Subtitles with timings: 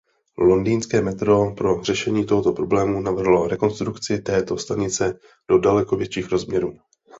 [0.37, 6.73] Londýnské metro pro řešení tohoto problému navrhlo rekonstrukci této stanice do daleko větších rozměrů.